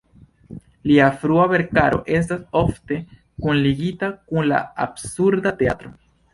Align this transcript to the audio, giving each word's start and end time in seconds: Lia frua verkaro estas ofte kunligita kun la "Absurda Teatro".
Lia 0.91 1.09
frua 1.23 1.45
verkaro 1.51 1.99
estas 2.21 2.41
ofte 2.63 2.99
kunligita 3.45 4.13
kun 4.33 4.51
la 4.55 4.65
"Absurda 4.89 5.57
Teatro". 5.65 5.97